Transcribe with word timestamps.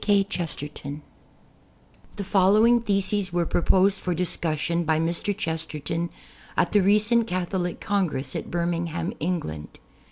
K. 0.03 0.23
Chesterton 0.23 1.03
The 2.15 2.23
following 2.23 2.81
theses 2.81 3.31
were 3.31 3.45
proposed 3.45 4.01
for 4.01 4.15
discussion 4.15 4.83
by 4.83 4.99
Mr. 4.99 5.37
Chesterton 5.37 6.09
at 6.57 6.71
the 6.71 6.81
recent 6.81 7.27
Catholic 7.27 7.79
Congress 7.79 8.35
at 8.35 8.49
Birmingham, 8.49 9.13
England. 9.19 9.77